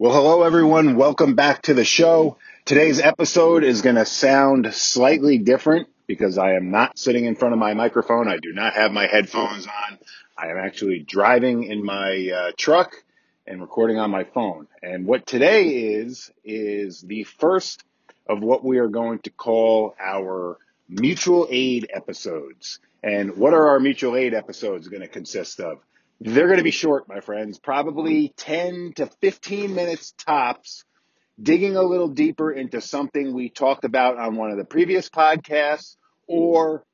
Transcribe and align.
Well, 0.00 0.14
hello 0.14 0.44
everyone. 0.44 0.96
Welcome 0.96 1.34
back 1.34 1.60
to 1.64 1.74
the 1.74 1.84
show. 1.84 2.38
Today's 2.64 3.00
episode 3.00 3.64
is 3.64 3.82
going 3.82 3.96
to 3.96 4.06
sound 4.06 4.72
slightly 4.72 5.36
different 5.36 5.88
because 6.06 6.38
I 6.38 6.54
am 6.54 6.70
not 6.70 6.98
sitting 6.98 7.26
in 7.26 7.36
front 7.36 7.52
of 7.52 7.58
my 7.58 7.74
microphone. 7.74 8.26
I 8.26 8.38
do 8.38 8.54
not 8.54 8.72
have 8.72 8.92
my 8.92 9.06
headphones 9.06 9.66
on. 9.66 9.98
I 10.38 10.46
am 10.46 10.56
actually 10.56 11.00
driving 11.00 11.64
in 11.64 11.84
my 11.84 12.30
uh, 12.34 12.52
truck 12.56 12.94
and 13.46 13.60
recording 13.60 13.98
on 13.98 14.10
my 14.10 14.24
phone. 14.24 14.68
And 14.82 15.04
what 15.04 15.26
today 15.26 15.66
is, 15.66 16.30
is 16.42 17.02
the 17.02 17.24
first 17.24 17.84
of 18.26 18.40
what 18.40 18.64
we 18.64 18.78
are 18.78 18.88
going 18.88 19.18
to 19.24 19.30
call 19.30 19.94
our 20.00 20.56
mutual 20.88 21.46
aid 21.50 21.90
episodes. 21.92 22.78
And 23.02 23.36
what 23.36 23.52
are 23.52 23.68
our 23.68 23.80
mutual 23.80 24.16
aid 24.16 24.32
episodes 24.32 24.88
going 24.88 25.02
to 25.02 25.08
consist 25.08 25.60
of? 25.60 25.80
They're 26.20 26.46
going 26.46 26.58
to 26.58 26.64
be 26.64 26.70
short, 26.70 27.08
my 27.08 27.20
friends, 27.20 27.58
probably 27.58 28.34
10 28.36 28.92
to 28.96 29.06
15 29.06 29.74
minutes 29.74 30.12
tops, 30.18 30.84
digging 31.42 31.76
a 31.76 31.82
little 31.82 32.08
deeper 32.08 32.52
into 32.52 32.82
something 32.82 33.32
we 33.32 33.48
talked 33.48 33.84
about 33.86 34.18
on 34.18 34.36
one 34.36 34.50
of 34.50 34.58
the 34.58 34.64
previous 34.64 35.08
podcasts 35.08 35.96
or 36.26 36.84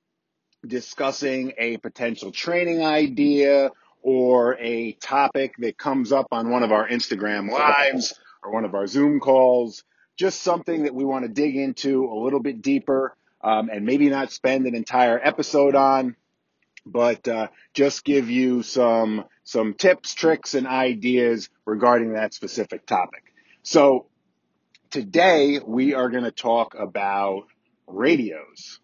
discussing 0.64 1.52
a 1.58 1.76
potential 1.78 2.30
training 2.30 2.84
idea 2.84 3.70
or 4.00 4.56
a 4.60 4.92
topic 4.92 5.54
that 5.58 5.76
comes 5.76 6.12
up 6.12 6.28
on 6.30 6.50
one 6.50 6.62
of 6.62 6.70
our 6.70 6.88
Instagram 6.88 7.50
lives 7.50 8.14
or 8.44 8.52
one 8.52 8.64
of 8.64 8.74
our 8.76 8.86
Zoom 8.86 9.18
calls. 9.18 9.82
Just 10.16 10.42
something 10.42 10.84
that 10.84 10.94
we 10.94 11.04
want 11.04 11.24
to 11.24 11.28
dig 11.28 11.56
into 11.56 12.04
a 12.04 12.14
little 12.14 12.40
bit 12.40 12.62
deeper 12.62 13.16
um, 13.42 13.68
and 13.70 13.84
maybe 13.84 14.08
not 14.08 14.30
spend 14.30 14.66
an 14.66 14.76
entire 14.76 15.20
episode 15.22 15.74
on 15.74 16.14
but 16.86 17.26
uh, 17.26 17.48
just 17.74 18.04
give 18.04 18.30
you 18.30 18.62
some 18.62 19.24
some 19.42 19.74
tips, 19.74 20.14
tricks, 20.14 20.54
and 20.54 20.66
ideas 20.66 21.50
regarding 21.64 22.14
that 22.14 22.32
specific 22.32 22.86
topic. 22.86 23.32
So 23.62 24.06
today 24.90 25.60
we 25.64 25.94
are 25.94 26.08
going 26.08 26.24
to 26.24 26.30
talk 26.30 26.74
about 26.78 27.44
radios. 27.86 28.80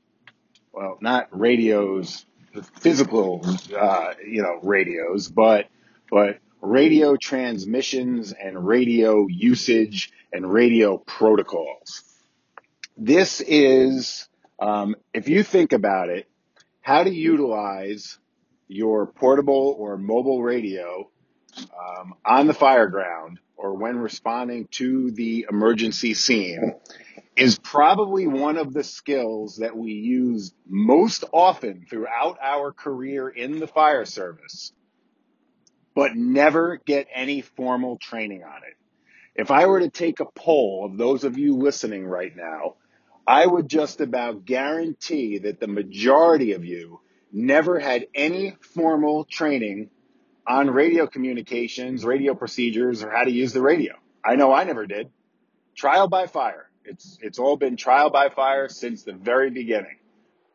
Well, 0.73 0.99
not 1.01 1.29
radios, 1.31 2.27
physical, 2.81 3.45
uh, 3.77 4.15
you 4.27 4.43
know, 4.43 4.59
radios, 4.63 5.29
but 5.29 5.67
but 6.11 6.39
radio 6.61 7.17
transmissions 7.17 8.33
and 8.33 8.67
radio 8.67 9.27
usage 9.29 10.13
and 10.33 10.51
radio 10.51 10.97
protocols. 10.97 12.05
This 12.97 13.41
is, 13.41 14.29
um, 14.59 14.95
if 15.13 15.29
you 15.29 15.43
think 15.43 15.73
about 15.73 16.09
it, 16.09 16.29
how 16.83 17.05
to 17.05 17.11
utilize 17.11 18.19
your 18.69 19.07
portable 19.07 19.77
or 19.79 19.97
mobile 19.97 20.43
radio 20.43 21.09
um, 21.59 22.15
on 22.25 22.47
the 22.47 22.55
fire 22.55 22.89
ground 22.89 23.39
or 23.57 23.75
when 23.75 23.97
responding 23.99 24.67
to 24.73 25.13
the 25.13 25.47
emergency 25.49 26.15
scene 26.15 26.75
is 27.37 27.59
probably 27.59 28.27
one 28.27 28.59
of 28.59 28.73
the 28.73 28.85
skills 28.85 29.59
that 29.59 29.77
we 29.77 29.93
use 29.93 30.53
most 30.67 31.25
often 31.33 31.87
throughout 31.89 32.39
our 32.43 32.73
career 32.73 33.29
in 33.29 33.61
the 33.61 33.67
fire 33.67 34.05
service, 34.05 34.73
but 35.95 36.17
never 36.17 36.81
get 36.85 37.07
any 37.15 37.41
formal 37.41 37.97
training 37.99 38.43
on 38.43 38.63
it. 38.69 38.77
If 39.35 39.51
I 39.51 39.67
were 39.67 39.81
to 39.81 39.89
take 39.89 40.21
a 40.21 40.27
poll 40.27 40.85
of 40.85 40.99
those 40.99 41.25
of 41.25 41.39
you 41.39 41.57
listening 41.57 42.05
right 42.05 42.35
now, 42.37 42.75
I 43.27 43.47
would 43.47 43.69
just 43.69 44.01
about 44.01 44.45
guarantee 44.45 45.39
that 45.39 45.61
the 45.61 45.69
majority 45.69 46.53
of 46.53 46.65
you 46.65 47.01
never 47.33 47.79
had 47.79 48.07
any 48.15 48.57
formal 48.61 49.25
training 49.25 49.91
on 50.47 50.71
radio 50.71 51.07
communications, 51.07 52.05
radio 52.05 52.35
procedures, 52.35 53.03
or 53.03 53.11
how 53.11 53.25
to 53.25 53.31
use 53.31 53.53
the 53.53 53.63
radio. 53.63 53.95
I 54.25 54.37
know 54.37 54.53
I 54.53 54.65
never 54.65 54.87
did. 54.87 55.11
Trial 55.77 56.09
by 56.09 56.27
fire. 56.27 56.69
It's 56.85 57.17
it's 57.21 57.39
all 57.39 57.57
been 57.57 57.77
trial 57.77 58.11
by 58.11 58.29
fire 58.29 58.69
since 58.69 59.05
the 59.05 59.13
very 59.13 59.51
beginning. 59.51 59.99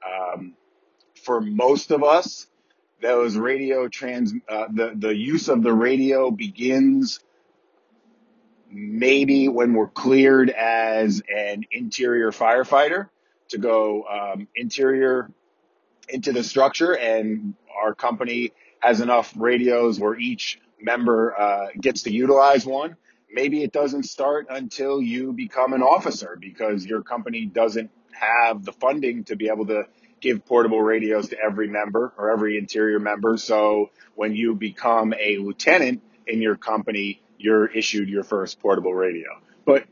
Um, 0.05 0.53
for 1.23 1.41
most 1.41 1.91
of 1.91 2.03
us, 2.03 2.47
those 3.01 3.37
radio 3.37 3.87
trans 3.87 4.33
uh, 4.49 4.65
the 4.71 4.93
the 4.95 5.15
use 5.15 5.47
of 5.47 5.63
the 5.63 5.73
radio 5.73 6.31
begins 6.31 7.19
maybe 8.71 9.47
when 9.47 9.73
we're 9.73 9.87
cleared 9.87 10.49
as 10.49 11.21
an 11.33 11.65
interior 11.71 12.31
firefighter 12.31 13.09
to 13.49 13.57
go 13.57 14.03
um, 14.03 14.47
interior 14.55 15.31
into 16.09 16.31
the 16.31 16.43
structure 16.43 16.95
and 16.95 17.53
our 17.81 17.93
company 17.93 18.51
has 18.79 19.01
enough 19.01 19.33
radios 19.35 19.99
where 19.99 20.17
each 20.17 20.59
member 20.81 21.39
uh, 21.39 21.67
gets 21.79 22.03
to 22.03 22.11
utilize 22.11 22.65
one. 22.65 22.95
Maybe 23.31 23.63
it 23.63 23.71
doesn't 23.71 24.03
start 24.03 24.47
until 24.49 25.01
you 25.01 25.33
become 25.33 25.73
an 25.73 25.81
officer 25.81 26.37
because 26.39 26.85
your 26.85 27.01
company 27.03 27.45
doesn't 27.45 27.91
have 28.11 28.63
the 28.63 28.71
funding 28.71 29.25
to 29.25 29.35
be 29.35 29.49
able 29.49 29.67
to 29.67 29.83
give 30.21 30.45
portable 30.45 30.81
radios 30.81 31.29
to 31.29 31.37
every 31.39 31.67
member 31.67 32.13
or 32.17 32.31
every 32.31 32.57
interior 32.57 32.99
member. 32.99 33.37
So 33.37 33.91
when 34.15 34.35
you 34.35 34.55
become 34.55 35.13
a 35.13 35.37
lieutenant 35.37 36.01
in 36.25 36.41
your 36.41 36.55
company, 36.55 37.21
you're 37.37 37.67
issued 37.67 38.09
your 38.09 38.23
first 38.23 38.59
portable 38.59 38.93
radio. 38.93 39.27
But 39.65 39.85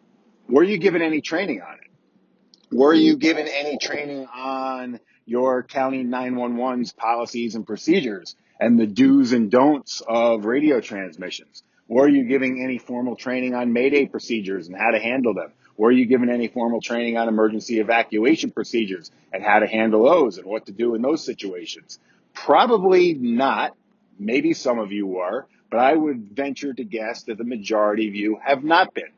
were 0.49 0.63
you 0.63 0.77
given 0.77 1.01
any 1.01 1.21
training 1.21 1.61
on 1.61 1.75
it? 1.75 2.75
Were 2.75 2.93
you 2.93 3.15
given 3.15 3.47
any 3.47 3.77
training 3.77 4.27
on 4.33 4.99
your 5.25 5.63
county 5.63 6.03
911's 6.03 6.93
policies 6.93 7.55
and 7.55 7.65
procedures 7.65 8.35
and 8.59 8.79
the 8.79 8.87
do's 8.87 9.33
and 9.33 9.51
don'ts 9.51 10.01
of 10.07 10.45
radio 10.45 10.81
transmissions? 10.81 11.63
Were 11.87 12.07
you 12.07 12.23
giving 12.23 12.63
any 12.63 12.79
formal 12.79 13.15
training 13.15 13.53
on 13.53 13.71
Mayday 13.71 14.07
procedures 14.07 14.67
and 14.67 14.75
how 14.75 14.91
to 14.91 14.99
handle 14.99 15.33
them? 15.33 15.53
Were 15.77 15.91
you 15.91 16.05
given 16.05 16.29
any 16.29 16.47
formal 16.47 16.81
training 16.81 17.17
on 17.17 17.27
emergency 17.27 17.79
evacuation 17.79 18.51
procedures 18.51 19.11
and 19.31 19.43
how 19.43 19.59
to 19.59 19.67
handle 19.67 20.03
those 20.03 20.37
and 20.37 20.47
what 20.47 20.65
to 20.65 20.71
do 20.71 20.95
in 20.95 21.01
those 21.01 21.23
situations? 21.23 21.99
Probably 22.33 23.13
not. 23.13 23.75
Maybe 24.17 24.53
some 24.53 24.79
of 24.79 24.91
you 24.91 25.07
were, 25.07 25.47
but 25.69 25.79
I 25.79 25.93
would 25.93 26.31
venture 26.35 26.73
to 26.73 26.83
guess 26.83 27.23
that 27.23 27.37
the 27.37 27.43
majority 27.43 28.07
of 28.07 28.15
you 28.15 28.39
have 28.43 28.63
not 28.63 28.93
been. 28.93 29.11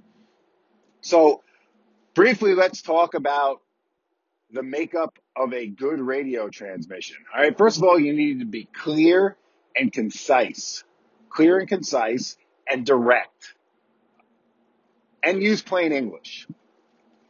So 1.01 1.43
briefly, 2.13 2.55
let's 2.55 2.81
talk 2.81 3.13
about 3.13 3.61
the 4.51 4.63
makeup 4.63 5.17
of 5.35 5.53
a 5.53 5.67
good 5.67 5.99
radio 5.99 6.49
transmission. 6.49 7.17
All 7.33 7.41
right. 7.41 7.57
First 7.57 7.77
of 7.77 7.83
all, 7.83 7.99
you 7.99 8.13
need 8.13 8.39
to 8.39 8.45
be 8.45 8.65
clear 8.65 9.37
and 9.75 9.91
concise, 9.91 10.83
clear 11.29 11.59
and 11.59 11.67
concise 11.67 12.37
and 12.69 12.85
direct 12.85 13.53
and 15.23 15.43
use 15.43 15.61
plain 15.61 15.91
English. 15.91 16.47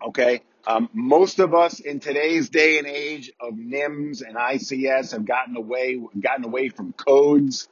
Okay. 0.06 0.41
Um, 0.67 0.89
most 0.91 1.39
of 1.39 1.55
us 1.55 1.79
in 1.79 2.01
today's 2.01 2.50
day 2.50 2.78
and 2.78 2.85
age 2.85 3.31
of 3.39 3.53
NIMS 3.53 4.22
and 4.22 4.35
ICS 4.35 5.13
have 5.13 5.23
gotten 5.23 5.55
away, 5.55 5.97
gotten 6.19 6.44
away 6.44 6.67
from 6.67 6.91
codes, 6.91 7.69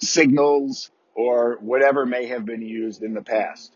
signals, 0.00 0.90
or 1.14 1.58
whatever 1.60 2.04
may 2.04 2.26
have 2.26 2.44
been 2.44 2.62
used 2.62 3.04
in 3.04 3.14
the 3.14 3.22
past. 3.22 3.72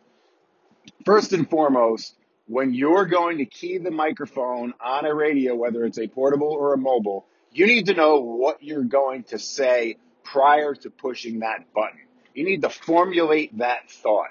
First 1.04 1.32
and 1.32 1.48
foremost, 1.48 2.16
when 2.48 2.74
you're 2.74 3.06
going 3.06 3.38
to 3.38 3.44
key 3.44 3.78
the 3.78 3.92
microphone 3.92 4.74
on 4.84 5.06
a 5.06 5.14
radio, 5.14 5.54
whether 5.54 5.84
it's 5.84 5.98
a 5.98 6.08
portable 6.08 6.50
or 6.50 6.74
a 6.74 6.78
mobile, 6.78 7.24
you 7.52 7.68
need 7.68 7.86
to 7.86 7.94
know 7.94 8.18
what 8.18 8.64
you're 8.64 8.82
going 8.82 9.22
to 9.24 9.38
say 9.38 9.96
prior 10.24 10.74
to 10.74 10.90
pushing 10.90 11.38
that 11.38 11.72
button. 11.72 12.00
You 12.34 12.44
need 12.44 12.62
to 12.62 12.68
formulate 12.68 13.58
that 13.58 13.88
thought. 13.92 14.30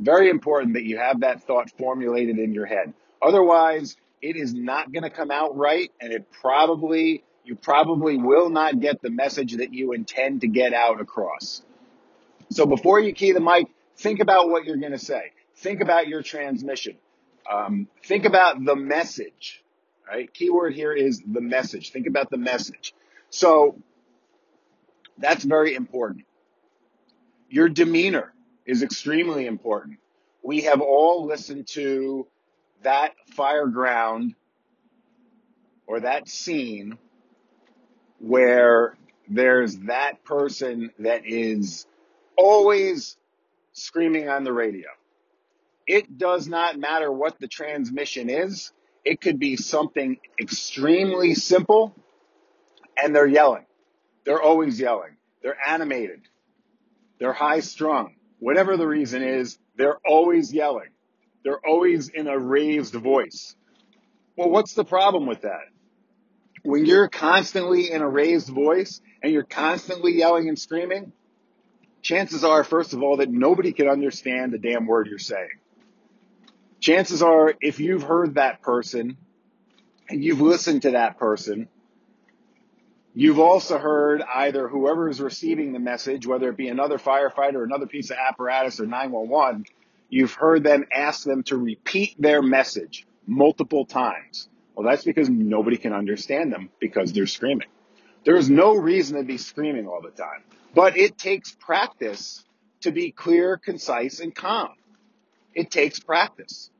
Very 0.00 0.30
important 0.30 0.74
that 0.74 0.84
you 0.84 0.96
have 0.96 1.20
that 1.20 1.42
thought 1.42 1.70
formulated 1.76 2.38
in 2.38 2.54
your 2.54 2.64
head. 2.64 2.94
Otherwise, 3.20 3.96
it 4.22 4.34
is 4.34 4.54
not 4.54 4.90
going 4.90 5.02
to 5.02 5.10
come 5.10 5.30
out 5.30 5.56
right 5.56 5.92
and 6.00 6.10
it 6.10 6.32
probably, 6.32 7.22
you 7.44 7.54
probably 7.54 8.16
will 8.16 8.48
not 8.48 8.80
get 8.80 9.02
the 9.02 9.10
message 9.10 9.56
that 9.58 9.74
you 9.74 9.92
intend 9.92 10.40
to 10.40 10.48
get 10.48 10.72
out 10.72 11.02
across. 11.02 11.60
So 12.50 12.64
before 12.64 12.98
you 12.98 13.12
key 13.12 13.32
the 13.32 13.40
mic, 13.40 13.66
think 13.98 14.20
about 14.20 14.48
what 14.48 14.64
you're 14.64 14.78
going 14.78 14.92
to 14.92 14.98
say. 14.98 15.32
Think 15.56 15.82
about 15.82 16.08
your 16.08 16.22
transmission. 16.22 16.96
Um, 17.50 17.86
think 18.02 18.24
about 18.24 18.64
the 18.64 18.76
message. 18.76 19.62
Right? 20.08 20.32
Keyword 20.32 20.72
here 20.72 20.94
is 20.94 21.20
the 21.30 21.42
message. 21.42 21.92
Think 21.92 22.06
about 22.06 22.30
the 22.30 22.38
message. 22.38 22.94
So 23.28 23.76
that's 25.18 25.44
very 25.44 25.74
important. 25.74 26.24
Your 27.50 27.68
demeanor 27.68 28.32
is 28.70 28.84
extremely 28.84 29.46
important. 29.46 29.98
We 30.44 30.60
have 30.62 30.80
all 30.80 31.26
listened 31.26 31.66
to 31.68 32.28
that 32.84 33.14
fireground 33.36 34.36
or 35.88 35.98
that 36.00 36.28
scene 36.28 36.96
where 38.20 38.96
there's 39.28 39.76
that 39.80 40.22
person 40.22 40.92
that 41.00 41.26
is 41.26 41.84
always 42.36 43.16
screaming 43.72 44.28
on 44.28 44.44
the 44.44 44.52
radio. 44.52 44.86
It 45.84 46.16
does 46.16 46.46
not 46.46 46.78
matter 46.78 47.10
what 47.10 47.40
the 47.40 47.48
transmission 47.48 48.30
is. 48.30 48.70
It 49.04 49.20
could 49.20 49.40
be 49.40 49.56
something 49.56 50.18
extremely 50.40 51.34
simple 51.34 51.92
and 52.96 53.16
they're 53.16 53.26
yelling. 53.26 53.66
They're 54.24 54.40
always 54.40 54.78
yelling. 54.78 55.16
They're 55.42 55.58
animated. 55.66 56.20
They're 57.18 57.32
high 57.32 57.60
strung. 57.60 58.14
Whatever 58.40 58.76
the 58.76 58.86
reason 58.86 59.22
is, 59.22 59.58
they're 59.76 59.98
always 60.04 60.52
yelling. 60.52 60.88
They're 61.44 61.64
always 61.64 62.08
in 62.08 62.26
a 62.26 62.38
raised 62.38 62.94
voice. 62.94 63.54
Well, 64.36 64.50
what's 64.50 64.74
the 64.74 64.84
problem 64.84 65.26
with 65.26 65.42
that? 65.42 65.68
When 66.62 66.84
you're 66.84 67.08
constantly 67.08 67.90
in 67.90 68.02
a 68.02 68.08
raised 68.08 68.48
voice 68.48 69.00
and 69.22 69.32
you're 69.32 69.44
constantly 69.44 70.12
yelling 70.12 70.48
and 70.48 70.58
screaming, 70.58 71.12
chances 72.02 72.44
are, 72.44 72.64
first 72.64 72.92
of 72.92 73.02
all, 73.02 73.18
that 73.18 73.30
nobody 73.30 73.72
can 73.72 73.88
understand 73.88 74.52
the 74.52 74.58
damn 74.58 74.86
word 74.86 75.06
you're 75.06 75.18
saying. 75.18 75.58
Chances 76.80 77.22
are, 77.22 77.54
if 77.60 77.80
you've 77.80 78.02
heard 78.02 78.34
that 78.34 78.62
person 78.62 79.16
and 80.08 80.24
you've 80.24 80.40
listened 80.40 80.82
to 80.82 80.92
that 80.92 81.18
person, 81.18 81.68
you've 83.14 83.38
also 83.38 83.78
heard 83.78 84.22
either 84.22 84.68
whoever 84.68 85.08
is 85.08 85.20
receiving 85.20 85.72
the 85.72 85.78
message, 85.78 86.26
whether 86.26 86.48
it 86.50 86.56
be 86.56 86.68
another 86.68 86.98
firefighter, 86.98 87.64
another 87.64 87.86
piece 87.86 88.10
of 88.10 88.16
apparatus, 88.16 88.80
or 88.80 88.86
911, 88.86 89.64
you've 90.08 90.34
heard 90.34 90.62
them 90.62 90.84
ask 90.92 91.24
them 91.24 91.42
to 91.44 91.56
repeat 91.56 92.14
their 92.18 92.42
message 92.42 93.06
multiple 93.26 93.84
times. 93.84 94.48
Well, 94.74 94.88
that's 94.88 95.04
because 95.04 95.28
nobody 95.28 95.76
can 95.76 95.92
understand 95.92 96.52
them 96.52 96.70
because 96.80 97.12
they're 97.12 97.26
screaming. 97.26 97.68
There 98.24 98.36
is 98.36 98.50
no 98.50 98.76
reason 98.76 99.16
to 99.16 99.24
be 99.24 99.38
screaming 99.38 99.86
all 99.86 100.02
the 100.02 100.10
time, 100.10 100.42
but 100.74 100.96
it 100.96 101.18
takes 101.18 101.52
practice 101.52 102.44
to 102.82 102.92
be 102.92 103.10
clear, 103.10 103.56
concise, 103.56 104.20
and 104.20 104.34
calm. 104.34 104.70
It 105.54 105.70
takes 105.70 106.00
practice. 106.00 106.70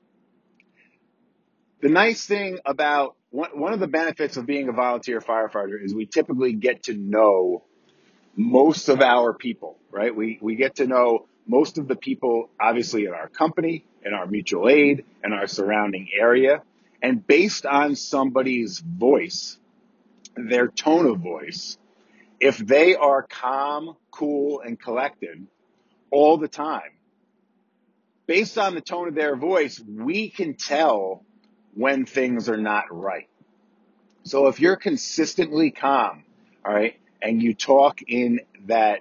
The 1.81 1.89
nice 1.89 2.27
thing 2.27 2.59
about 2.65 3.17
one, 3.31 3.51
one 3.59 3.73
of 3.73 3.81
the 3.81 3.87
benefits 3.87 4.37
of 4.37 4.47
being 4.47 4.69
a 4.69 4.73
volunteer 4.73 5.21
firefighter 5.21 5.83
is 5.83 5.95
we 5.95 6.07
typically 6.07 6.53
get 6.53 6.85
to 6.85 6.95
know 6.95 7.65
most 8.37 8.89
of 8.89 9.01
our 9.01 9.33
people, 9.33 9.79
right? 9.91 10.15
We, 10.15 10.39
we 10.41 10.57
get 10.57 10.77
to 10.77 10.87
know 10.87 11.27
most 11.47 11.79
of 11.79 11.89
the 11.89 11.97
people, 11.97 12.51
obviously, 12.61 13.07
in 13.07 13.13
our 13.13 13.29
company, 13.29 13.85
in 14.05 14.15
our 14.15 14.27
mutual 14.27 14.69
aid, 14.69 15.05
in 15.25 15.33
our 15.33 15.47
surrounding 15.47 16.09
area. 16.19 16.63
And 17.03 17.27
based 17.27 17.67
on 17.67 17.97
somebody's 17.97 18.79
voice, 18.81 19.59
their 20.37 20.69
tone 20.69 21.07
of 21.07 21.19
voice, 21.19 21.79
if 22.41 22.59
they 22.59 22.95
are 22.95 23.23
calm, 23.23 23.97
cool, 24.11 24.61
and 24.61 24.79
collected 24.81 25.47
all 26.11 26.37
the 26.37 26.49
time, 26.49 26.93
based 28.27 28.59
on 28.59 28.75
the 28.75 28.81
tone 28.81 29.09
of 29.09 29.15
their 29.15 29.37
voice, 29.37 29.81
we 29.81 30.31
can 30.31 30.55
tell 30.55 31.25
when 31.75 32.07
things 32.07 32.49
are 32.49 32.57
not 32.57 32.85
right. 32.91 33.29
So 34.25 34.49
if 34.49 34.61
you're 34.61 34.77
consistently 34.77 35.71
calm, 35.71 36.25
all 36.65 36.75
right, 36.75 36.97
and 37.23 37.43
you 37.43 37.55
talk 37.55 38.01
in 38.07 38.41
that 38.67 39.01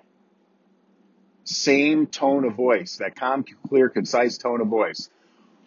same 1.44 2.08
tone 2.08 2.46
of 2.46 2.56
voice, 2.56 2.98
that 2.98 3.16
calm, 3.16 3.44
clear, 3.68 3.90
concise 3.90 4.38
tone 4.38 4.62
of 4.62 4.68
voice, 4.68 5.10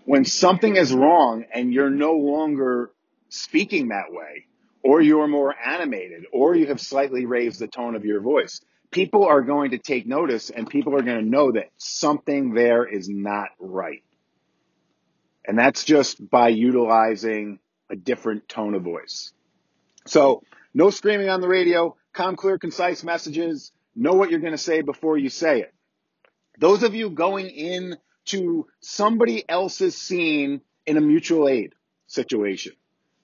when 0.04 0.25
something 0.25 0.76
is 0.76 0.93
wrong 0.93 1.44
and 1.52 1.72
you're 1.72 1.90
no 1.90 2.14
longer 2.14 2.90
speaking 3.28 3.88
that 3.88 4.10
way, 4.10 4.46
or 4.82 5.00
you're 5.00 5.28
more 5.28 5.55
animated, 5.64 6.25
or 6.32 6.56
you 6.56 6.66
have 6.66 6.81
slightly 6.81 7.25
raised 7.25 7.60
the 7.60 7.69
tone 7.69 7.94
of 7.94 8.05
your 8.05 8.20
voice, 8.20 8.60
people 8.90 9.25
are 9.25 9.43
going 9.43 9.70
to 9.70 9.78
take 9.78 10.06
notice 10.06 10.50
and 10.50 10.69
people 10.69 10.94
are 10.94 11.02
going 11.02 11.25
to 11.25 11.31
know 11.31 11.52
that 11.52 11.70
something 11.78 12.52
there 12.52 12.84
is 12.84 13.08
not 13.08 13.48
right. 13.58 14.02
And 15.44 15.59
that's 15.59 15.85
just 15.85 16.31
by 16.31 16.49
utilizing 16.49 17.59
a 17.91 17.97
different 17.97 18.49
tone 18.49 18.75
of 18.75 18.83
voice. 18.83 19.33
So 20.06 20.43
no 20.75 20.91
screaming 20.91 21.29
on 21.29 21.41
the 21.41 21.49
radio, 21.49 21.97
calm, 22.12 22.37
clear, 22.37 22.59
concise 22.59 23.05
messages. 23.05 23.73
Know 23.94 24.15
what 24.15 24.31
you're 24.31 24.41
going 24.41 24.53
to 24.53 24.59
say 24.59 24.83
before 24.83 25.19
you 25.19 25.29
say 25.29 25.61
it. 25.61 25.75
Those 26.59 26.83
of 26.83 26.94
you 26.94 27.11
going 27.11 27.49
in 27.49 27.97
to 28.27 28.67
somebody 28.81 29.44
else's 29.49 29.97
scene 29.97 30.61
in 30.87 30.97
a 30.97 31.00
mutual 31.00 31.49
aid 31.49 31.75
situation. 32.06 32.73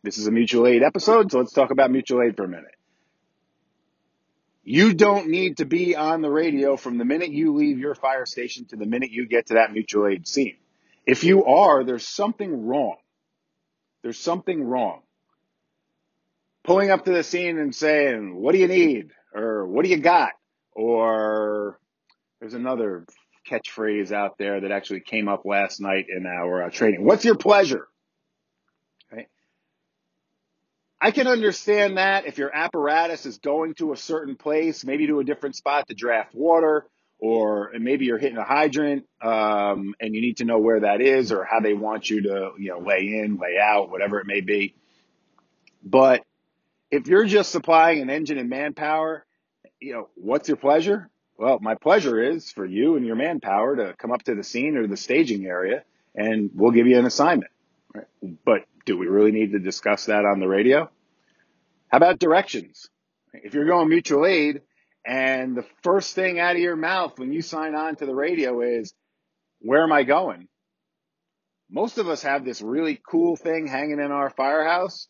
This 0.02 0.18
is 0.18 0.26
a 0.26 0.30
mutual 0.30 0.66
aid 0.66 0.82
episode, 0.82 1.30
so 1.30 1.38
let's 1.38 1.52
talk 1.52 1.70
about 1.70 1.90
mutual 1.90 2.22
aid 2.22 2.36
for 2.36 2.44
a 2.44 2.48
minute. 2.48 2.74
You 4.64 4.92
don't 4.92 5.28
need 5.28 5.58
to 5.58 5.64
be 5.64 5.96
on 5.96 6.20
the 6.20 6.30
radio 6.30 6.76
from 6.76 6.98
the 6.98 7.04
minute 7.04 7.30
you 7.30 7.54
leave 7.54 7.78
your 7.78 7.94
fire 7.94 8.26
station 8.26 8.66
to 8.66 8.76
the 8.76 8.86
minute 8.86 9.10
you 9.10 9.26
get 9.26 9.46
to 9.46 9.54
that 9.54 9.72
mutual 9.72 10.06
aid 10.06 10.28
scene. 10.28 10.56
If 11.08 11.24
you 11.24 11.46
are, 11.46 11.84
there's 11.84 12.06
something 12.06 12.66
wrong. 12.66 12.96
There's 14.02 14.18
something 14.18 14.62
wrong. 14.62 15.00
Pulling 16.64 16.90
up 16.90 17.06
to 17.06 17.12
the 17.12 17.22
scene 17.22 17.58
and 17.58 17.74
saying, 17.74 18.36
what 18.36 18.52
do 18.52 18.58
you 18.58 18.68
need? 18.68 19.12
Or 19.34 19.66
what 19.66 19.86
do 19.86 19.90
you 19.90 19.96
got? 19.96 20.32
Or 20.72 21.80
there's 22.40 22.52
another 22.52 23.06
catchphrase 23.50 24.12
out 24.12 24.36
there 24.38 24.60
that 24.60 24.70
actually 24.70 25.00
came 25.00 25.28
up 25.28 25.46
last 25.46 25.80
night 25.80 26.06
in 26.14 26.26
our 26.26 26.64
uh, 26.64 26.70
training. 26.70 27.02
What's 27.02 27.24
your 27.24 27.36
pleasure? 27.36 27.88
I 31.00 31.12
can 31.12 31.28
understand 31.28 31.96
that 31.96 32.26
if 32.26 32.38
your 32.38 32.54
apparatus 32.54 33.24
is 33.24 33.38
going 33.38 33.74
to 33.74 33.92
a 33.92 33.96
certain 33.96 34.34
place, 34.34 34.84
maybe 34.84 35.06
to 35.06 35.20
a 35.20 35.24
different 35.24 35.54
spot 35.54 35.86
to 35.88 35.94
draft 35.94 36.34
water, 36.34 36.86
or 37.18 37.72
maybe 37.78 38.04
you're 38.04 38.18
hitting 38.18 38.38
a 38.38 38.44
hydrant 38.44 39.06
um, 39.20 39.94
and 40.00 40.14
you 40.14 40.20
need 40.20 40.38
to 40.38 40.44
know 40.44 40.58
where 40.58 40.80
that 40.80 41.00
is 41.00 41.32
or 41.32 41.44
how 41.44 41.60
they 41.60 41.74
want 41.74 42.08
you 42.08 42.22
to 42.22 42.52
you 42.58 42.70
know 42.70 42.78
lay 42.78 43.00
in 43.00 43.38
lay 43.38 43.58
out 43.60 43.90
whatever 43.90 44.20
it 44.20 44.26
may 44.26 44.40
be. 44.40 44.74
But 45.82 46.24
if 46.90 47.06
you're 47.06 47.24
just 47.24 47.50
supplying 47.50 48.00
an 48.00 48.10
engine 48.10 48.38
and 48.38 48.48
manpower 48.48 49.24
you 49.80 49.94
know 49.94 50.08
what's 50.14 50.48
your 50.48 50.56
pleasure? 50.56 51.10
Well 51.36 51.58
my 51.60 51.74
pleasure 51.74 52.22
is 52.22 52.50
for 52.50 52.64
you 52.64 52.96
and 52.96 53.06
your 53.06 53.16
manpower 53.16 53.76
to 53.76 53.94
come 53.94 54.12
up 54.12 54.22
to 54.24 54.34
the 54.34 54.44
scene 54.44 54.76
or 54.76 54.86
the 54.86 54.96
staging 54.96 55.46
area 55.46 55.84
and 56.14 56.50
we'll 56.54 56.72
give 56.72 56.86
you 56.86 56.98
an 56.98 57.06
assignment 57.06 57.50
right? 57.94 58.06
but 58.44 58.64
do 58.86 58.96
we 58.96 59.06
really 59.06 59.32
need 59.32 59.52
to 59.52 59.58
discuss 59.58 60.06
that 60.06 60.24
on 60.24 60.40
the 60.40 60.48
radio? 60.48 60.90
How 61.88 61.98
about 61.98 62.18
directions? 62.18 62.88
If 63.34 63.54
you're 63.54 63.66
going 63.66 63.88
mutual 63.88 64.24
aid 64.24 64.62
and 65.08 65.56
the 65.56 65.64
first 65.82 66.14
thing 66.14 66.38
out 66.38 66.54
of 66.54 66.60
your 66.60 66.76
mouth 66.76 67.18
when 67.18 67.32
you 67.32 67.40
sign 67.40 67.74
on 67.74 67.96
to 67.96 68.04
the 68.04 68.14
radio 68.14 68.60
is, 68.60 68.92
where 69.60 69.82
am 69.82 69.90
I 69.90 70.02
going? 70.02 70.48
Most 71.70 71.96
of 71.96 72.08
us 72.08 72.22
have 72.22 72.44
this 72.44 72.60
really 72.60 73.00
cool 73.08 73.34
thing 73.34 73.66
hanging 73.66 74.00
in 74.00 74.12
our 74.12 74.28
firehouse. 74.28 75.08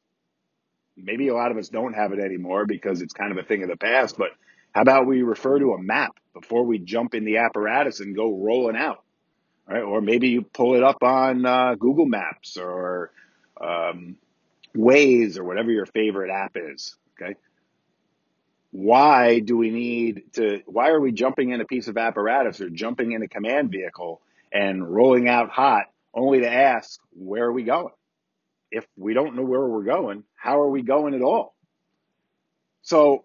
Maybe 0.96 1.26
a 1.26 1.34
lot 1.34 1.50
of 1.50 1.56
us 1.56 1.68
don't 1.68 1.94
have 1.94 2.12
it 2.12 2.20
anymore 2.20 2.64
because 2.64 3.02
it's 3.02 3.12
kind 3.12 3.32
of 3.32 3.38
a 3.38 3.42
thing 3.42 3.64
of 3.64 3.68
the 3.68 3.76
past, 3.76 4.16
but 4.16 4.28
how 4.70 4.82
about 4.82 5.08
we 5.08 5.22
refer 5.22 5.58
to 5.58 5.72
a 5.72 5.82
map 5.82 6.12
before 6.32 6.64
we 6.64 6.78
jump 6.78 7.14
in 7.14 7.24
the 7.24 7.38
apparatus 7.38 7.98
and 7.98 8.14
go 8.14 8.30
rolling 8.30 8.76
out? 8.76 9.02
Right? 9.66 9.82
Or 9.82 10.00
maybe 10.00 10.28
you 10.28 10.42
pull 10.42 10.76
it 10.76 10.84
up 10.84 11.02
on 11.02 11.44
uh, 11.44 11.74
Google 11.74 12.06
Maps 12.06 12.56
or 12.56 13.10
um, 13.60 14.16
Waze 14.76 15.38
or 15.38 15.44
whatever 15.44 15.72
your 15.72 15.86
favorite 15.86 16.30
app 16.30 16.56
is. 16.56 16.96
Okay 17.20 17.34
why 18.70 19.40
do 19.40 19.56
we 19.56 19.70
need 19.70 20.32
to, 20.34 20.62
why 20.66 20.90
are 20.90 21.00
we 21.00 21.12
jumping 21.12 21.50
in 21.50 21.60
a 21.60 21.64
piece 21.64 21.88
of 21.88 21.96
apparatus 21.96 22.60
or 22.60 22.68
jumping 22.68 23.12
in 23.12 23.22
a 23.22 23.28
command 23.28 23.70
vehicle 23.70 24.20
and 24.52 24.86
rolling 24.86 25.28
out 25.28 25.50
hot 25.50 25.86
only 26.14 26.40
to 26.40 26.50
ask, 26.50 27.00
where 27.12 27.44
are 27.44 27.52
we 27.52 27.62
going? 27.62 27.92
If 28.70 28.86
we 28.96 29.14
don't 29.14 29.36
know 29.36 29.42
where 29.42 29.66
we're 29.66 29.84
going, 29.84 30.24
how 30.34 30.60
are 30.60 30.68
we 30.68 30.82
going 30.82 31.14
at 31.14 31.22
all? 31.22 31.54
So 32.82 33.24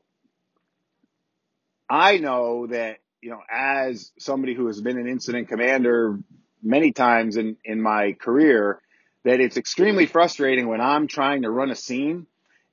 I 1.89 2.17
know 2.17 2.67
that, 2.67 2.97
you 3.21 3.29
know, 3.29 3.41
as 3.49 4.11
somebody 4.19 4.53
who 4.53 4.67
has 4.67 4.81
been 4.81 4.97
an 4.97 5.07
incident 5.07 5.49
commander 5.49 6.19
many 6.61 6.93
times 6.93 7.35
in, 7.35 7.57
in 7.65 7.81
my 7.81 8.13
career, 8.13 8.81
that 9.25 9.39
it's 9.39 9.57
extremely 9.57 10.05
frustrating 10.05 10.67
when 10.67 10.81
I'm 10.81 11.07
trying 11.07 11.43
to 11.43 11.49
run 11.49 11.71
a 11.71 11.75
scene 11.75 12.27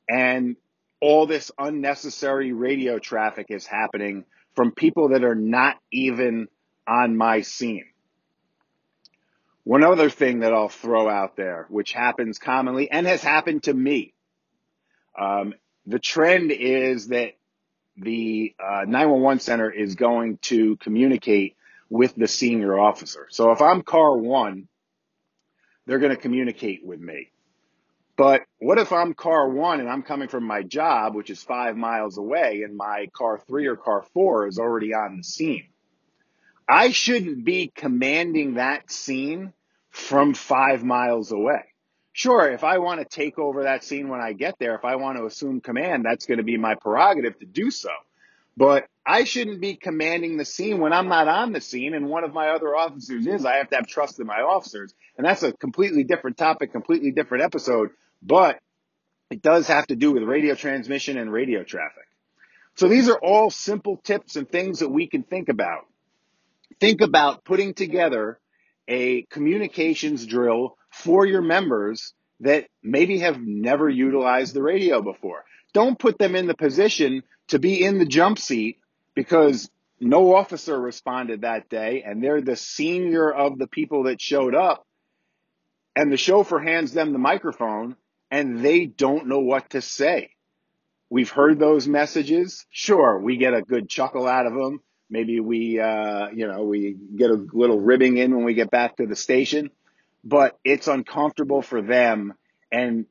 and 0.08 0.56
all 1.00 1.26
this 1.26 1.50
unnecessary 1.58 2.52
radio 2.52 2.98
traffic 2.98 3.46
is 3.48 3.66
happening 3.66 4.24
from 4.54 4.72
people 4.72 5.10
that 5.10 5.24
are 5.24 5.34
not 5.34 5.78
even 5.90 6.48
on 6.86 7.16
my 7.16 7.40
scene. 7.42 7.86
One 9.64 9.84
other 9.84 10.10
thing 10.10 10.40
that 10.40 10.52
I'll 10.52 10.68
throw 10.68 11.08
out 11.08 11.36
there, 11.36 11.66
which 11.68 11.92
happens 11.92 12.38
commonly 12.38 12.90
and 12.90 13.06
has 13.06 13.22
happened 13.22 13.64
to 13.64 13.74
me. 13.74 14.14
Um, 15.18 15.54
the 15.86 15.98
trend 15.98 16.50
is 16.50 17.08
that 17.08 17.34
the 17.96 18.54
uh, 18.58 18.84
911 18.86 19.40
center 19.40 19.70
is 19.70 19.94
going 19.94 20.38
to 20.42 20.76
communicate 20.76 21.56
with 21.88 22.14
the 22.14 22.28
senior 22.28 22.78
officer. 22.78 23.26
So 23.30 23.52
if 23.52 23.60
I'm 23.60 23.82
car 23.82 24.16
one, 24.16 24.68
they're 25.86 25.98
going 25.98 26.14
to 26.14 26.20
communicate 26.20 26.84
with 26.84 27.00
me. 27.00 27.30
But 28.16 28.42
what 28.58 28.78
if 28.78 28.92
I'm 28.92 29.14
car 29.14 29.48
one 29.48 29.80
and 29.80 29.88
I'm 29.88 30.02
coming 30.02 30.28
from 30.28 30.44
my 30.44 30.62
job, 30.62 31.14
which 31.14 31.30
is 31.30 31.42
five 31.42 31.76
miles 31.76 32.18
away, 32.18 32.62
and 32.64 32.76
my 32.76 33.08
car 33.14 33.38
three 33.48 33.66
or 33.66 33.76
car 33.76 34.04
four 34.12 34.46
is 34.46 34.58
already 34.58 34.92
on 34.94 35.16
the 35.16 35.22
scene? 35.22 35.64
I 36.68 36.90
shouldn't 36.90 37.44
be 37.44 37.72
commanding 37.74 38.54
that 38.54 38.90
scene 38.90 39.52
from 39.90 40.34
five 40.34 40.84
miles 40.84 41.32
away. 41.32 41.62
Sure, 42.12 42.50
if 42.50 42.64
I 42.64 42.78
want 42.78 43.00
to 43.00 43.06
take 43.06 43.38
over 43.38 43.64
that 43.64 43.84
scene 43.84 44.08
when 44.08 44.20
I 44.20 44.32
get 44.34 44.56
there, 44.58 44.74
if 44.74 44.84
I 44.84 44.96
want 44.96 45.18
to 45.18 45.24
assume 45.24 45.60
command, 45.60 46.04
that's 46.04 46.26
going 46.26 46.38
to 46.38 46.44
be 46.44 46.56
my 46.56 46.74
prerogative 46.74 47.38
to 47.38 47.46
do 47.46 47.70
so. 47.70 47.90
But 48.60 48.88
I 49.06 49.24
shouldn't 49.24 49.62
be 49.62 49.74
commanding 49.74 50.36
the 50.36 50.44
scene 50.44 50.80
when 50.80 50.92
I'm 50.92 51.08
not 51.08 51.28
on 51.28 51.52
the 51.52 51.62
scene 51.62 51.94
and 51.94 52.10
one 52.10 52.24
of 52.24 52.34
my 52.34 52.50
other 52.50 52.76
officers 52.76 53.26
is. 53.26 53.46
I 53.46 53.54
have 53.54 53.70
to 53.70 53.76
have 53.76 53.86
trust 53.86 54.20
in 54.20 54.26
my 54.26 54.42
officers. 54.42 54.92
And 55.16 55.26
that's 55.26 55.42
a 55.42 55.54
completely 55.54 56.04
different 56.04 56.36
topic, 56.36 56.70
completely 56.70 57.10
different 57.10 57.42
episode, 57.42 57.88
but 58.20 58.58
it 59.30 59.40
does 59.40 59.66
have 59.68 59.86
to 59.86 59.96
do 59.96 60.12
with 60.12 60.24
radio 60.24 60.54
transmission 60.54 61.16
and 61.16 61.32
radio 61.32 61.64
traffic. 61.64 62.04
So 62.74 62.86
these 62.86 63.08
are 63.08 63.18
all 63.18 63.50
simple 63.50 63.96
tips 63.96 64.36
and 64.36 64.46
things 64.46 64.80
that 64.80 64.90
we 64.90 65.06
can 65.06 65.22
think 65.22 65.48
about. 65.48 65.86
Think 66.80 67.00
about 67.00 67.46
putting 67.46 67.72
together 67.72 68.38
a 68.86 69.22
communications 69.30 70.26
drill 70.26 70.76
for 70.90 71.24
your 71.24 71.40
members 71.40 72.12
that 72.40 72.66
maybe 72.82 73.20
have 73.20 73.40
never 73.40 73.88
utilized 73.88 74.52
the 74.52 74.62
radio 74.62 75.00
before. 75.00 75.46
Don't 75.72 75.98
put 75.98 76.18
them 76.18 76.34
in 76.34 76.46
the 76.46 76.54
position 76.54 77.22
to 77.48 77.58
be 77.58 77.84
in 77.84 77.98
the 77.98 78.06
jump 78.06 78.38
seat 78.38 78.78
because 79.14 79.70
no 80.00 80.34
officer 80.34 80.80
responded 80.80 81.42
that 81.42 81.68
day 81.68 82.02
and 82.06 82.22
they're 82.22 82.40
the 82.40 82.56
senior 82.56 83.30
of 83.30 83.58
the 83.58 83.66
people 83.66 84.04
that 84.04 84.20
showed 84.20 84.54
up 84.54 84.86
and 85.94 86.10
the 86.10 86.16
chauffeur 86.16 86.58
hands 86.58 86.92
them 86.92 87.12
the 87.12 87.18
microphone 87.18 87.96
and 88.30 88.64
they 88.64 88.86
don't 88.86 89.26
know 89.26 89.40
what 89.40 89.70
to 89.70 89.82
say. 89.82 90.30
We've 91.10 91.30
heard 91.30 91.58
those 91.58 91.88
messages. 91.88 92.64
Sure, 92.70 93.18
we 93.18 93.36
get 93.36 93.52
a 93.52 93.62
good 93.62 93.88
chuckle 93.88 94.26
out 94.26 94.46
of 94.46 94.54
them. 94.54 94.80
Maybe 95.10 95.40
we, 95.40 95.80
uh, 95.80 96.28
you 96.28 96.46
know, 96.46 96.62
we 96.62 96.96
get 97.16 97.30
a 97.30 97.46
little 97.52 97.80
ribbing 97.80 98.16
in 98.16 98.34
when 98.34 98.44
we 98.44 98.54
get 98.54 98.70
back 98.70 98.96
to 98.98 99.06
the 99.06 99.16
station, 99.16 99.70
but 100.22 100.56
it's 100.64 100.86
uncomfortable 100.86 101.62
for 101.62 101.82
them 101.82 102.34
and 102.70 103.06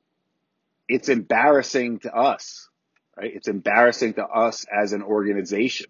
it's 0.89 1.07
embarrassing 1.07 1.99
to 1.99 2.13
us, 2.13 2.67
right? 3.15 3.31
It's 3.33 3.47
embarrassing 3.47 4.15
to 4.15 4.25
us 4.25 4.65
as 4.65 4.91
an 4.91 5.03
organization. 5.03 5.87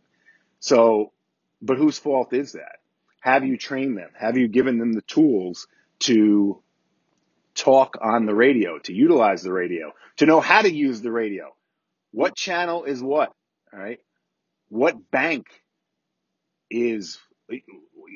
So, 0.59 1.13
but 1.61 1.77
whose 1.77 1.97
fault 1.97 2.33
is 2.33 2.51
that? 2.51 2.79
Have 3.21 3.45
you 3.45 3.57
trained 3.57 3.97
them? 3.97 4.09
Have 4.17 4.37
you 4.37 4.47
given 4.47 4.77
them 4.77 4.93
the 4.93 5.01
tools 5.01 5.67
to 5.99 6.61
talk 7.55 7.97
on 8.01 8.25
the 8.25 8.35
radio, 8.35 8.77
to 8.79 8.93
utilize 8.93 9.41
the 9.41 9.51
radio, 9.51 9.93
to 10.17 10.25
know 10.25 10.41
how 10.41 10.61
to 10.61 10.71
use 10.71 11.01
the 11.01 11.11
radio? 11.11 11.55
What 12.11 12.35
channel 12.35 12.83
is 12.83 13.01
what? 13.01 13.31
All 13.73 13.79
right. 13.79 13.99
What 14.69 15.09
bank 15.09 15.47
is 16.69 17.19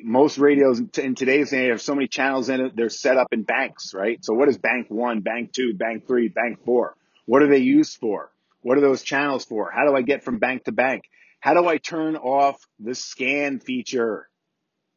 most 0.04 0.38
radios 0.38 0.82
in 0.98 1.16
today's 1.16 1.52
day 1.52 1.68
have 1.68 1.82
so 1.82 1.96
many 1.96 2.08
channels 2.08 2.50
in 2.50 2.62
it. 2.62 2.76
They're 2.76 2.90
set 2.90 3.18
up 3.18 3.28
in 3.32 3.44
banks, 3.44 3.94
right? 3.94 4.24
So 4.24 4.34
what 4.34 4.50
is 4.50 4.58
bank 4.58 4.88
one, 4.90 5.22
bank 5.22 5.54
two, 5.54 5.74
bank 5.74 6.08
three, 6.08 6.28
bank 6.28 6.64
four? 6.66 6.96
What 7.26 7.42
are 7.42 7.48
they 7.48 7.60
used 7.60 7.98
for? 7.98 8.32
What 8.62 8.78
are 8.78 8.82
those 8.82 9.02
channels 9.02 9.46
for? 9.46 9.72
How 9.72 9.86
do 9.88 9.96
I 9.96 10.02
get 10.02 10.24
from 10.24 10.40
bank 10.40 10.66
to 10.66 10.72
bank? 10.72 11.04
How 11.40 11.54
do 11.54 11.68
I 11.68 11.78
turn 11.78 12.16
off 12.16 12.66
the 12.80 12.96
scan 12.96 13.60
feature? 13.60 14.30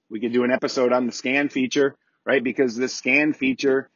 We 0.09 0.21
could 0.21 0.33
do 0.33 0.45
an 0.45 0.53
episode 0.53 0.93
on 0.93 1.07
the 1.07 1.13
scan 1.13 1.49
feature, 1.49 1.97
right? 2.25 2.43
Because 2.43 2.77
the 2.77 2.89
scan 2.89 3.33
feature, 3.33 3.91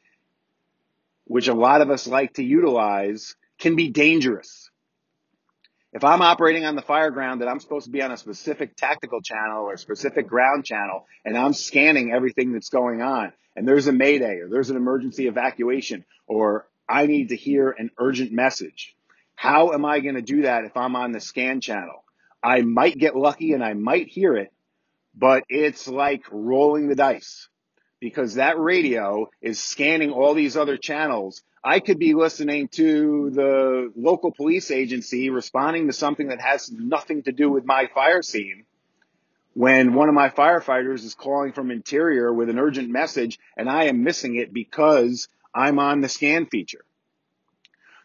which 1.25 1.47
a 1.47 1.53
lot 1.53 1.81
of 1.81 1.89
us 1.89 2.07
like 2.07 2.33
to 2.33 2.43
utilize, 2.43 3.35
can 3.59 3.75
be 3.75 3.89
dangerous. 3.89 4.70
If 5.93 6.05
I'm 6.05 6.21
operating 6.21 6.63
on 6.63 6.75
the 6.75 6.81
fire 6.81 7.11
ground 7.11 7.41
that 7.41 7.49
I'm 7.49 7.59
supposed 7.59 7.85
to 7.85 7.91
be 7.91 8.01
on 8.01 8.11
a 8.11 8.17
specific 8.17 8.77
tactical 8.77 9.21
channel 9.21 9.65
or 9.65 9.75
specific 9.75 10.25
ground 10.25 10.63
channel 10.63 11.05
and 11.25 11.37
I'm 11.37 11.53
scanning 11.53 12.13
everything 12.13 12.53
that's 12.53 12.69
going 12.69 13.01
on 13.01 13.33
and 13.57 13.67
there's 13.67 13.87
a 13.87 13.91
mayday 13.91 14.39
or 14.39 14.47
there's 14.47 14.69
an 14.69 14.77
emergency 14.77 15.27
evacuation 15.27 16.05
or 16.27 16.65
I 16.87 17.07
need 17.07 17.29
to 17.29 17.35
hear 17.35 17.71
an 17.71 17.91
urgent 17.97 18.31
message. 18.31 18.95
How 19.35 19.73
am 19.73 19.83
I 19.83 19.99
going 19.99 20.15
to 20.15 20.21
do 20.21 20.43
that 20.43 20.63
if 20.63 20.77
I'm 20.77 20.95
on 20.95 21.11
the 21.11 21.19
scan 21.19 21.59
channel? 21.59 22.05
I 22.41 22.61
might 22.61 22.97
get 22.97 23.15
lucky 23.15 23.51
and 23.51 23.63
I 23.63 23.73
might 23.73 24.07
hear 24.07 24.35
it, 24.37 24.53
but 25.13 25.43
it's 25.49 25.89
like 25.89 26.23
rolling 26.31 26.87
the 26.87 26.95
dice 26.95 27.49
because 27.99 28.35
that 28.35 28.57
radio 28.57 29.29
is 29.41 29.61
scanning 29.61 30.11
all 30.11 30.35
these 30.35 30.55
other 30.55 30.77
channels 30.77 31.43
I 31.63 31.79
could 31.79 31.99
be 31.99 32.13
listening 32.13 32.69
to 32.69 33.29
the 33.29 33.91
local 33.95 34.31
police 34.31 34.71
agency 34.71 35.29
responding 35.29 35.87
to 35.87 35.93
something 35.93 36.29
that 36.29 36.41
has 36.41 36.71
nothing 36.71 37.23
to 37.23 37.31
do 37.31 37.49
with 37.49 37.65
my 37.65 37.87
fire 37.93 38.23
scene 38.23 38.65
when 39.53 39.93
one 39.93 40.09
of 40.09 40.15
my 40.15 40.29
firefighters 40.29 41.03
is 41.03 41.13
calling 41.13 41.51
from 41.51 41.71
interior 41.71 42.33
with 42.33 42.49
an 42.49 42.57
urgent 42.57 42.89
message 42.89 43.37
and 43.57 43.69
I 43.69 43.85
am 43.85 44.03
missing 44.03 44.35
it 44.35 44.53
because 44.53 45.27
I'm 45.53 45.77
on 45.77 46.01
the 46.01 46.09
scan 46.09 46.47
feature. 46.47 46.83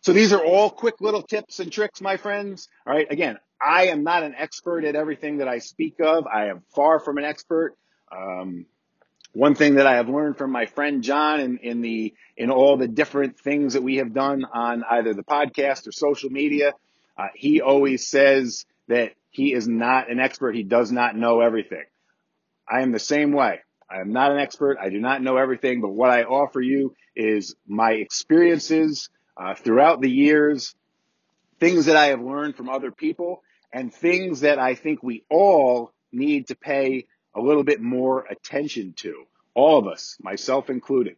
So 0.03 0.13
these 0.13 0.33
are 0.33 0.45
all 0.45 0.71
quick 0.71 1.01
little 1.01 1.23
tips 1.23 1.59
and 1.59 1.73
tricks, 1.73 2.01
my 2.01 2.17
friends. 2.17 2.69
All 2.87 2.93
right. 2.93 3.11
Again, 3.11 3.39
I 3.61 3.87
am 3.87 4.05
not 4.05 4.23
an 4.23 4.35
expert 4.37 4.85
at 4.85 4.95
everything 4.95 5.39
that 5.39 5.49
I 5.49 5.59
speak 5.59 5.99
of. 6.01 6.27
I 6.27 6.49
am 6.49 6.63
far 6.75 7.01
from 7.01 7.19
an 7.19 7.25
expert. 7.25 7.77
Um, 8.13 8.67
one 9.33 9.54
thing 9.54 9.75
that 9.75 9.87
I 9.87 9.97
have 9.97 10.09
learned 10.09 10.38
from 10.38 10.50
my 10.50 10.66
friend 10.66 11.02
John 11.02 11.40
in, 11.40 11.59
in 11.59 11.80
the 11.83 12.14
in 12.37 12.50
all 12.50 12.76
the 12.76 12.88
different 12.88 13.38
things 13.38 13.75
that 13.75 13.83
we 13.83 13.97
have 13.97 14.14
done 14.14 14.45
on 14.45 14.85
either 14.90 15.14
the 15.14 15.25
podcast 15.25 15.87
or 15.87 15.92
social 15.92 16.30
media, 16.30 16.73
uh, 17.18 17.28
he 17.35 17.61
always 17.61 18.06
says 18.06 18.64
that 18.88 19.12
he 19.30 19.52
is 19.52 19.68
not 19.68 20.11
an 20.11 20.21
expert. 20.21 20.54
He 20.54 20.62
does 20.62 20.90
not 20.90 21.16
know 21.16 21.40
everything. 21.40 21.85
I 22.68 22.80
am 22.80 22.92
the 22.92 22.99
same 22.99 23.33
way. 23.33 23.61
I 23.90 24.00
am 24.00 24.12
not 24.12 24.33
an 24.33 24.38
expert. 24.38 24.78
I 24.80 24.88
do 24.88 24.99
not 24.99 25.23
know 25.23 25.37
everything, 25.37 25.80
but 25.80 25.90
what 25.90 26.11
I 26.11 26.25
offer 26.25 26.61
you 26.61 26.95
is 27.14 27.54
my 27.66 27.92
experiences 27.92 29.11
uh, 29.37 29.54
throughout 29.54 30.00
the 30.00 30.11
years, 30.11 30.75
things 31.61 31.87
that 31.87 31.97
I 31.97 32.06
have 32.06 32.21
learned 32.21 32.56
from 32.56 32.68
other 32.68 32.90
people, 32.90 33.42
and 33.73 33.92
things 33.92 34.40
that 34.40 34.59
I 34.59 34.75
think 34.75 35.02
we 35.02 35.25
all 35.30 35.92
need 36.12 36.49
to 36.49 36.56
pay 36.56 37.06
a 37.37 37.40
little 37.40 37.62
bit 37.62 37.81
more 37.81 38.25
attention 38.25 38.95
to. 38.95 39.25
All 39.55 39.78
of 39.78 39.87
us, 39.87 40.16
myself 40.21 40.71
included, 40.71 41.16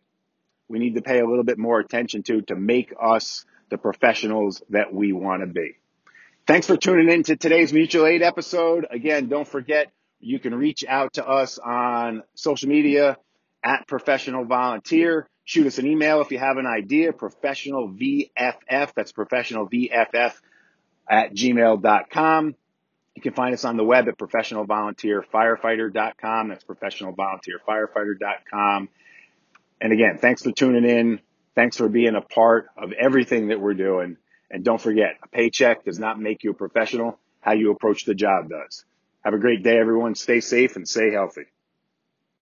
we 0.69 0.79
need 0.79 0.97
to 0.97 1.03
pay 1.03 1.21
a 1.21 1.27
little 1.27 1.45
bit 1.45 1.59
more 1.59 1.81
attention 1.81 2.23
to 2.25 2.43
to 2.43 2.57
make 2.57 2.93
us 3.01 3.47
the 3.71 3.79
professionals 3.79 4.63
that 4.71 4.93
we 4.93 5.13
want 5.13 5.43
to 5.43 5.47
be. 5.47 5.77
Thanks 6.47 6.67
for 6.67 6.77
tuning 6.77 7.11
in 7.11 7.23
to 7.25 7.37
today's 7.37 7.73
mutual 7.73 8.07
aid 8.07 8.23
episode. 8.23 8.87
Again, 8.91 9.29
don't 9.29 9.47
forget 9.47 9.93
you 10.21 10.39
can 10.39 10.55
reach 10.55 10.85
out 10.87 11.15
to 11.15 11.27
us 11.27 11.59
on 11.59 12.23
social 12.35 12.69
media 12.69 13.17
at 13.63 13.87
professional 13.87 14.45
volunteer. 14.45 15.29
Shoot 15.45 15.67
us 15.67 15.79
an 15.79 15.87
email 15.87 16.21
if 16.21 16.31
you 16.31 16.39
have 16.39 16.57
an 16.57 16.67
idea, 16.67 17.13
professional 17.13 17.89
VFF. 17.89 18.93
That's 18.95 19.13
professional 19.13 19.69
VFF 19.69 20.35
at 21.09 21.33
gmail.com. 21.33 22.55
You 23.19 23.23
can 23.23 23.33
find 23.33 23.53
us 23.53 23.65
on 23.65 23.77
the 23.77 23.83
web 23.83 24.07
at 24.07 24.17
professionalvolunteerfirefighter.com. 24.17 26.49
That's 26.51 26.63
professionalvolunteerfirefighter.com. 26.63 28.89
And 29.81 29.93
again, 29.93 30.19
thanks 30.19 30.45
for 30.45 30.53
tuning 30.53 30.89
in. 30.89 31.19
Thanks 31.57 31.77
for 31.77 31.89
being 31.89 32.15
a 32.15 32.21
part 32.21 32.69
of 32.77 32.93
everything 32.93 33.49
that 33.49 33.61
we're 33.61 33.75
doing. 33.75 34.19
And 34.53 34.65
don't 34.65 34.81
forget, 34.81 35.17
a 35.21 35.27
paycheck 35.27 35.85
does 35.85 35.99
not 35.99 36.21
make 36.21 36.45
you 36.45 36.53
a 36.53 36.55
professional. 36.55 37.19
How 37.41 37.55
you 37.55 37.73
approach 37.73 38.05
the 38.05 38.15
job 38.15 38.51
does. 38.51 38.85
Have 39.25 39.35
a 39.35 39.39
great 39.39 39.65
day, 39.65 39.81
everyone. 39.81 40.15
Stay 40.15 40.39
safe 40.39 40.77
and 40.77 40.89
stay 40.89 41.11
healthy. 41.11 41.47